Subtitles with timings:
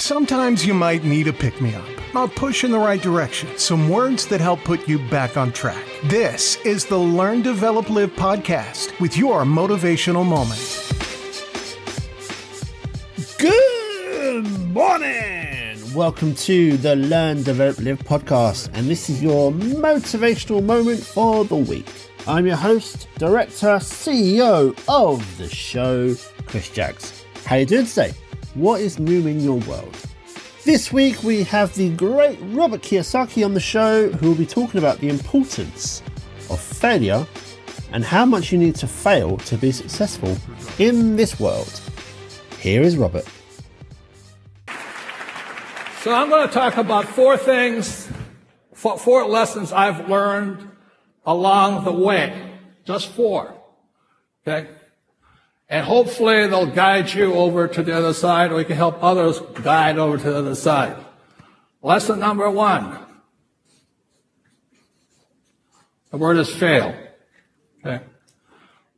[0.00, 3.88] Sometimes you might need a pick me up, a push in the right direction, some
[3.88, 5.84] words that help put you back on track.
[6.04, 10.62] This is the Learn, Develop, Live podcast with your motivational moment.
[13.38, 15.92] Good morning.
[15.92, 21.56] Welcome to the Learn, Develop, Live podcast, and this is your motivational moment for the
[21.56, 21.90] week.
[22.28, 26.14] I'm your host, director, CEO of the show,
[26.46, 27.24] Chris Jacks.
[27.44, 28.12] How you doing today?
[28.58, 29.96] What is new in your world?
[30.64, 34.78] This week we have the great Robert Kiyosaki on the show who will be talking
[34.78, 36.02] about the importance
[36.50, 37.24] of failure
[37.92, 40.36] and how much you need to fail to be successful
[40.80, 41.70] in this world.
[42.58, 43.26] Here is Robert.
[46.00, 48.08] So I'm going to talk about four things,
[48.74, 50.68] four lessons I've learned
[51.24, 52.58] along the way.
[52.84, 53.54] Just four.
[54.44, 54.68] Okay?
[55.68, 59.40] And hopefully they'll guide you over to the other side, or we can help others
[59.62, 60.96] guide over to the other side.
[61.82, 62.98] Lesson number one.
[66.10, 66.94] The word is fail.
[67.84, 68.02] Okay.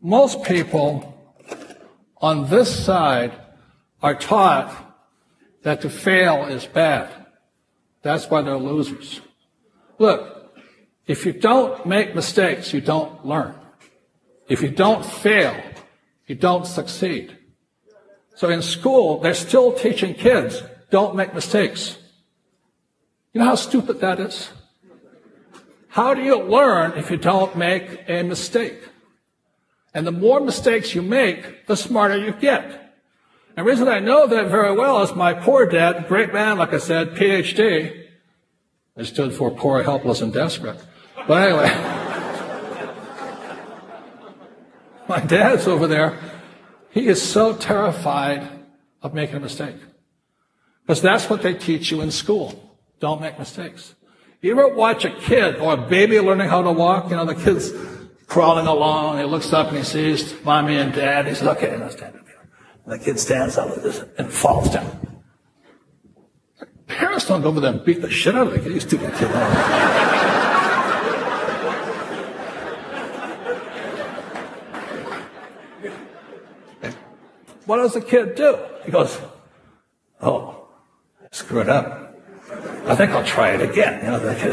[0.00, 1.10] Most people
[2.16, 3.32] on this side
[4.02, 4.74] are taught
[5.62, 7.10] that to fail is bad.
[8.02, 9.20] That's why they're losers.
[9.98, 10.54] Look,
[11.06, 13.54] if you don't make mistakes, you don't learn.
[14.48, 15.54] If you don't fail,
[16.26, 17.36] you don't succeed.
[18.36, 21.98] So in school, they're still teaching kids, don't make mistakes.
[23.32, 24.50] You know how stupid that is?
[25.88, 28.78] How do you learn if you don't make a mistake?
[29.92, 32.64] And the more mistakes you make, the smarter you get.
[33.56, 36.72] And the reason I know that very well is my poor dad, great man, like
[36.72, 38.06] I said, PhD.
[38.96, 40.78] I stood for poor, helpless, and desperate.
[41.28, 42.00] But anyway.
[45.08, 46.18] My dad's over there.
[46.90, 48.48] He is so terrified
[49.02, 49.76] of making a mistake.
[50.82, 52.78] Because that's what they teach you in school.
[53.00, 53.94] Don't make mistakes.
[54.40, 57.10] You ever watch a kid or a baby learning how to walk?
[57.10, 57.72] You know, the kid's
[58.26, 59.18] crawling along.
[59.18, 61.26] He looks up and he sees mommy and dad.
[61.26, 62.48] He says, okay, now stand up here.
[62.84, 63.76] And the kid stands up
[64.18, 65.22] and falls down.
[66.86, 68.72] Parents don't go over there and beat the shit out of the kid.
[68.72, 69.30] You stupid kid.
[77.66, 78.58] What does the kid do?
[78.84, 79.18] He goes,
[80.20, 80.68] Oh,
[81.30, 82.14] screw it up.
[82.86, 84.04] I think I'll try it again.
[84.04, 84.52] You know, the kid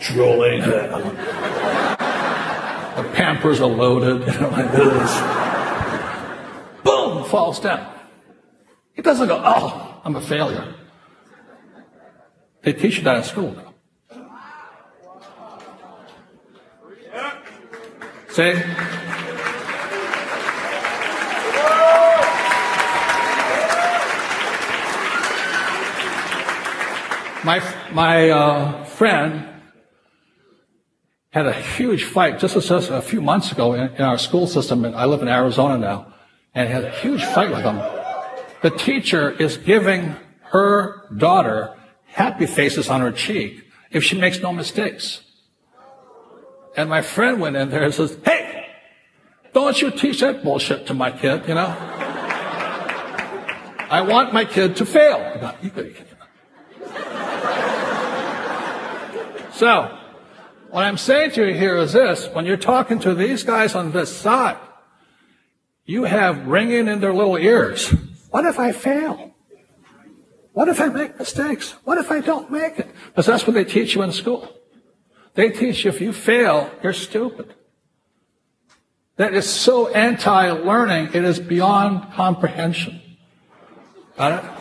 [0.00, 0.60] drooling.
[0.60, 1.00] The
[3.14, 5.20] pampers are loaded, you know, like this.
[6.84, 7.92] Boom, falls down.
[8.92, 10.74] He doesn't go, Oh, I'm a failure.
[12.62, 13.56] They teach you that in school.
[18.30, 18.62] Say,
[27.44, 27.60] My,
[27.92, 29.46] my uh, friend
[31.28, 34.86] had a huge fight just, just a few months ago in, in our school system.
[34.86, 36.14] And I live in Arizona now,
[36.54, 37.82] and had a huge fight with him.
[38.62, 40.16] The teacher is giving
[40.52, 45.20] her daughter happy faces on her cheek if she makes no mistakes.
[46.78, 48.68] And my friend went in there and says, Hey,
[49.52, 51.66] don't you teach that bullshit to my kid, you know?
[53.90, 55.18] I want my kid to fail.
[59.64, 59.98] So,
[60.68, 62.28] what I'm saying to you here is this.
[62.34, 64.58] When you're talking to these guys on this side,
[65.86, 67.88] you have ringing in their little ears.
[68.28, 69.34] What if I fail?
[70.52, 71.70] What if I make mistakes?
[71.84, 72.94] What if I don't make it?
[73.06, 74.46] Because that's what they teach you in school.
[75.32, 77.54] They teach you if you fail, you're stupid.
[79.16, 83.00] That is so anti-learning, it is beyond comprehension.
[84.18, 84.53] Got it?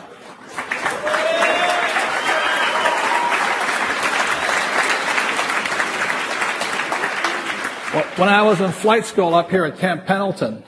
[8.15, 10.63] When I was in flight school up here at Camp Pendleton,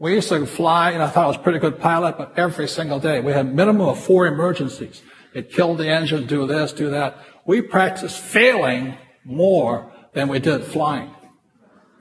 [0.00, 2.66] we used to fly, and I thought I was a pretty good pilot, but every
[2.66, 5.00] single day we had a minimum of four emergencies.
[5.32, 7.18] It killed the engine, do this, do that.
[7.46, 11.14] We practiced failing more than we did flying.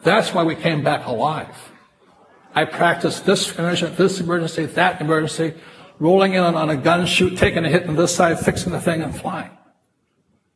[0.01, 1.55] That's why we came back alive.
[2.55, 5.53] I practiced this emergency, this emergency, that emergency,
[5.99, 9.03] rolling in on a gun shoot, taking a hit on this side, fixing the thing,
[9.03, 9.51] and flying.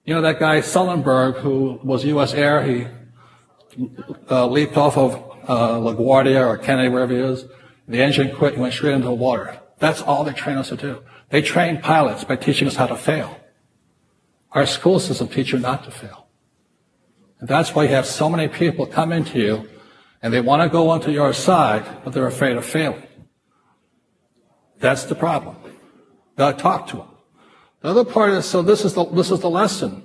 [0.04, 2.33] You know that guy Sullenberg, who was U.S.
[2.33, 2.88] Air, he
[4.30, 5.16] uh, leaped off of
[5.48, 7.45] uh, LaGuardia or Kennedy, wherever he is.
[7.88, 9.60] The engine quit and went straight into the water.
[9.80, 11.04] That's all they train us to do.
[11.30, 13.39] They train pilots by teaching us how to fail.
[14.51, 16.27] Our school system teaches you not to fail.
[17.39, 19.69] And that's why you have so many people come into you
[20.21, 23.04] and they want to go onto your side, but they're afraid of failing.
[24.80, 25.57] That's the problem.
[26.38, 27.07] Got to talk to them.
[27.81, 30.04] The other part is so this is the this is the lesson.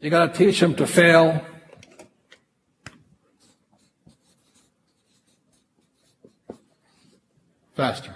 [0.00, 1.44] You got to teach them to fail.
[7.74, 8.14] Faster.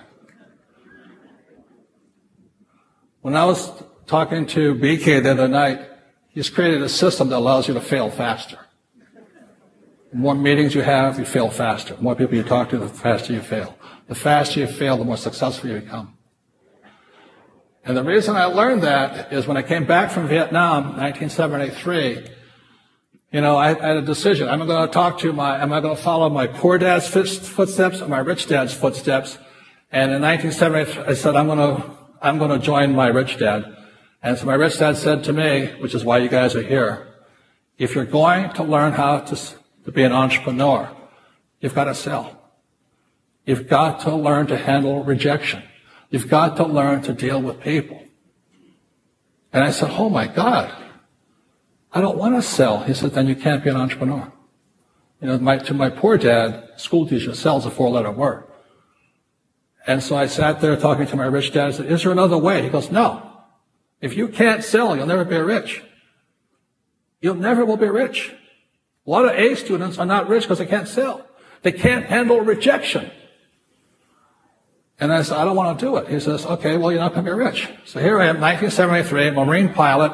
[3.23, 3.73] When I was
[4.07, 5.81] talking to BK the other night,
[6.29, 8.59] he's created a system that allows you to fail faster.
[10.13, 11.95] The more meetings you have, you fail faster.
[11.97, 13.77] The more people you talk to, the faster you fail.
[14.07, 16.17] The faster you fail, the more successful you become.
[17.85, 22.29] And the reason I learned that is when I came back from Vietnam, 1973,
[23.33, 24.49] you know, I, had a decision.
[24.49, 27.09] Am I going to talk to my, am I going to follow my poor dad's
[27.09, 29.37] footsteps or my rich dad's footsteps?
[29.91, 31.91] And in 1973, I said, I'm going to,
[32.21, 33.77] I'm going to join my rich dad.
[34.23, 37.07] And so my rich dad said to me, which is why you guys are here,
[37.79, 39.37] if you're going to learn how to
[39.89, 40.91] to be an entrepreneur,
[41.61, 42.39] you've got to sell.
[43.47, 45.63] You've got to learn to handle rejection.
[46.11, 48.03] You've got to learn to deal with people.
[49.51, 50.71] And I said, Oh my God,
[51.91, 52.83] I don't want to sell.
[52.85, 54.31] He said, Then you can't be an entrepreneur.
[55.23, 58.45] You know, my, to my poor dad, school teacher sells a four letter word.
[59.89, 61.69] And so I sat there talking to my rich dad.
[61.69, 62.63] I said, Is there another way?
[62.63, 63.25] He goes, No.
[64.03, 65.83] If you can't sell, you'll never be rich.
[67.23, 68.33] You'll never will be rich.
[69.07, 71.27] A lot of A students are not rich because they can't sell.
[71.63, 73.11] They can't handle rejection.
[75.01, 76.09] And I said, I don't want to do it.
[76.09, 77.69] He says, okay, well, you're not going to be rich.
[77.87, 80.13] So here I am, 1973, Marine pilot,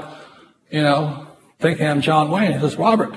[0.71, 1.27] you know,
[1.59, 2.53] thinking I'm John Wayne.
[2.53, 3.17] He says, Robert,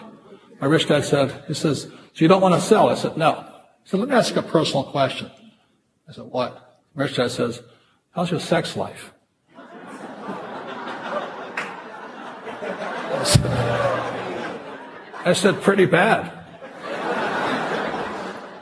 [0.60, 2.90] my rich dad said, he says, so you don't want to sell?
[2.90, 3.46] I said, no.
[3.84, 5.30] He said, let me ask you a personal question.
[6.08, 6.80] I said, what?
[6.96, 7.62] Dad says,
[8.12, 9.14] how's your sex life?
[15.26, 16.32] I said, pretty bad.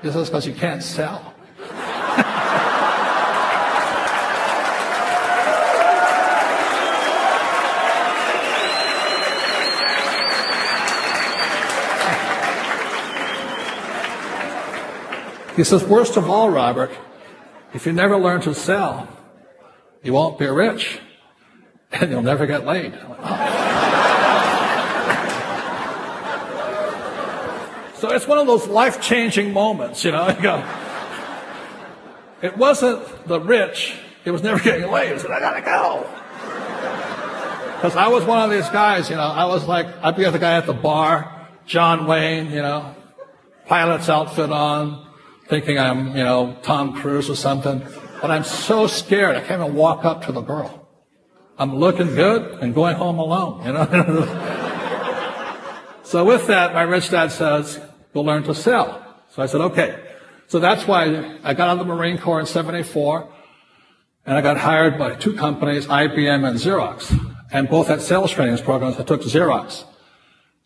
[0.01, 1.36] He says, because you can't sell.
[15.56, 16.92] He says, worst of all, Robert,
[17.75, 19.07] if you never learn to sell,
[20.01, 21.00] you won't be rich
[21.92, 22.94] and you'll never get laid.
[27.98, 30.27] So it's one of those life changing moments, you know.
[30.27, 30.63] You go,
[32.42, 33.95] it wasn't the rich,
[34.25, 35.13] it was never getting laid.
[35.13, 36.07] I said, I gotta go.
[37.75, 40.38] Because I was one of these guys, you know, I was like, I'd be the
[40.38, 42.95] guy at the bar, John Wayne, you know,
[43.66, 45.05] pilot's outfit on,
[45.47, 47.86] thinking I'm, you know, Tom Cruise or something.
[48.21, 50.88] But I'm so scared, I can't even walk up to the girl.
[51.57, 53.86] I'm looking good and going home alone, you know.
[56.03, 57.80] so with that, my rich dad says,
[58.15, 59.03] Go learn to sell.
[59.31, 60.00] So I said, okay.
[60.47, 63.30] So that's why I got out of the Marine Corps in 74,
[64.25, 67.12] and I got hired by two companies, IBM and Xerox.
[67.51, 68.97] And both had sales training programs.
[68.97, 69.83] I took Xerox.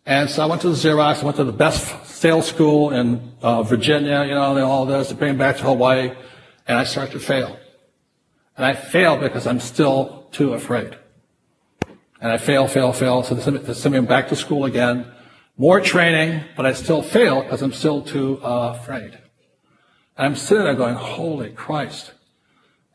[0.06, 1.22] And so I went to Xerox.
[1.22, 1.84] I went to the best
[2.20, 5.08] sales school in uh, Virginia, you know, all this.
[5.08, 6.12] They bring me back to Hawaii.
[6.68, 7.58] And I start to fail.
[8.56, 10.98] And I fail because I'm still too afraid.
[12.20, 13.22] And I fail, fail, fail.
[13.22, 15.06] So they sent me back to school again
[15.56, 19.18] more training, but I still fail because I'm still too uh, afraid.
[20.16, 22.12] And I'm sitting there going, holy Christ.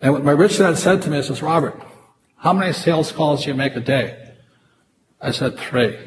[0.02, 1.80] And what my rich dad said to me is, Robert,
[2.38, 4.34] how many sales calls do you make a day?
[5.20, 5.98] I said, three.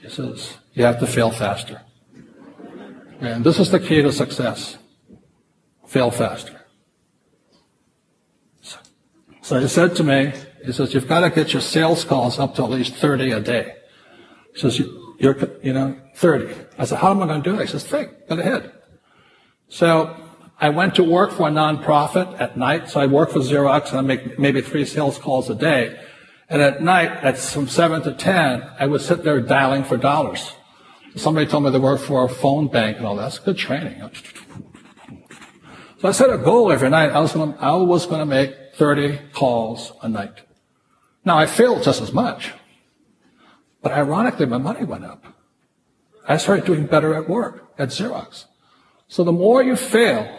[0.00, 1.82] He says, you have to fail faster.
[3.20, 4.78] And this is the key to success.
[5.86, 6.60] Fail faster.
[9.42, 10.32] So, he said to me,
[10.64, 13.40] he says, you've got to get your sales calls up to at least 30 a
[13.40, 13.74] day.
[14.54, 14.78] He says,
[15.18, 16.54] you're, you know, 30.
[16.78, 17.62] I said, how am I going to do it?
[17.62, 18.72] He says, think, go ahead.
[19.68, 20.16] So
[20.60, 22.90] I went to work for a nonprofit at night.
[22.90, 25.98] So I work for Xerox and I make maybe three sales calls a day.
[26.48, 30.52] And at night, from 7 to 10, I would sit there dialing for dollars.
[31.16, 33.22] Somebody told me they worked for a phone bank and all that.
[33.22, 34.00] That's good training.
[36.00, 37.10] So I set a goal every night.
[37.10, 40.34] I was going to, I was going to make 30 calls a night.
[41.24, 42.52] Now I failed just as much.
[43.82, 45.24] But ironically, my money went up.
[46.28, 48.44] I started doing better at work, at Xerox.
[49.08, 50.38] So the more you fail,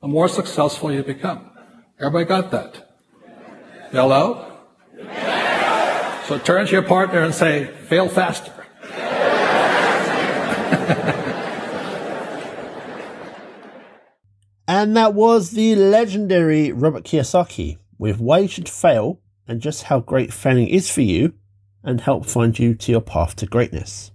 [0.00, 1.50] the more successful you become.
[1.98, 2.98] Everybody got that?
[3.90, 4.52] Hello?
[6.26, 8.65] So turn to your partner and say, fail faster.
[14.68, 20.00] And that was the legendary Robert Kiyosaki with why you should fail and just how
[20.00, 21.34] great failing is for you
[21.82, 24.10] and help find you to your path to greatness.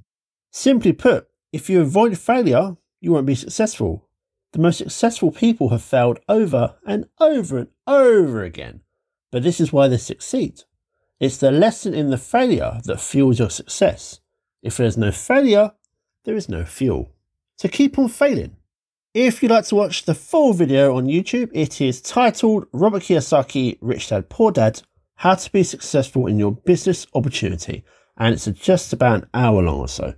[0.52, 4.08] Simply put, if you avoid failure, you won't be successful.
[4.52, 8.82] The most successful people have failed over and over and over again,
[9.32, 10.64] but this is why they succeed.
[11.20, 14.20] It's the lesson in the failure that fuels your success.
[14.62, 15.72] If there's no failure,
[16.24, 17.12] there is no fuel.
[17.58, 18.56] So keep on failing.
[19.14, 23.78] If you'd like to watch the full video on YouTube, it is titled Robert Kiyosaki
[23.82, 24.82] Rich Dad Poor Dad
[25.16, 27.84] How to Be Successful in Your Business Opportunity,
[28.18, 30.14] and it's just about an hour long or so.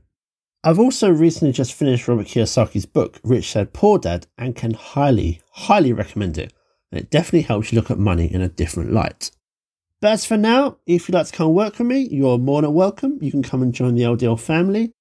[0.64, 5.42] I've also recently just finished Robert Kiyosaki's book, Rich Dad Poor Dad, and can highly,
[5.52, 6.54] highly recommend it.
[6.92, 9.32] And it definitely helps you look at money in a different light.
[10.00, 12.74] But as for now, if you'd like to come work with me, you're more than
[12.74, 13.18] welcome.
[13.22, 14.94] You can come and join the LDL family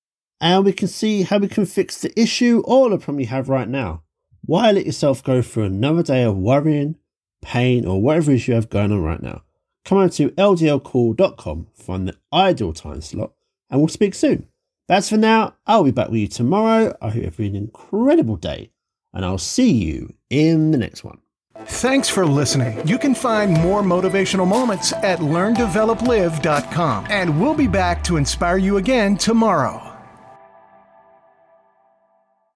[0.43, 3.49] and we can see how we can fix the issue or the problem you have
[3.49, 4.03] right now.
[4.45, 6.97] Why let yourself go through another day of worrying,
[7.41, 9.45] pain, or whatever it is you have going on right now?
[9.85, 13.33] Come over to ldlcall.com, find the ideal time slot,
[13.71, 14.49] and we'll speak soon.
[14.89, 16.95] As for now, I'll be back with you tomorrow.
[17.01, 18.73] I hope you have an incredible day,
[19.15, 21.21] and I'll see you in the next one.
[21.67, 22.85] Thanks for listening.
[22.87, 28.79] You can find more motivational moments at learndeveloplive.com, and we'll be back to inspire you
[28.79, 29.92] again tomorrow.